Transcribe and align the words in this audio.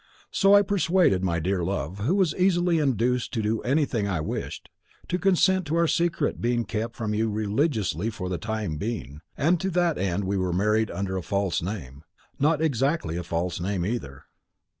So 0.31 0.55
I 0.55 0.63
persuaded 0.63 1.23
my 1.23 1.39
dear 1.39 1.63
love, 1.63 1.99
who 1.99 2.15
was 2.15 2.33
easily 2.33 2.79
induced 2.79 3.31
to 3.35 3.41
do 3.43 3.61
anything 3.61 4.07
I 4.07 4.19
wished, 4.19 4.67
to 5.09 5.19
consent 5.19 5.67
to 5.67 5.75
our 5.75 5.85
secret 5.85 6.41
being 6.41 6.65
kept 6.65 6.95
from 6.95 7.13
you 7.13 7.29
religiously 7.29 8.09
for 8.09 8.27
the 8.27 8.39
time 8.39 8.77
being, 8.77 9.21
and 9.37 9.59
to 9.59 9.69
that 9.69 9.99
end 9.99 10.23
we 10.23 10.37
were 10.37 10.53
married 10.53 10.89
under 10.89 11.17
a 11.17 11.21
false 11.21 11.61
name 11.61 12.01
not 12.39 12.63
exactly 12.63 13.15
a 13.15 13.21
false 13.23 13.59
name 13.61 13.85
either. 13.85 14.23